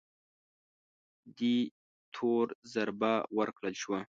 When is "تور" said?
2.13-2.45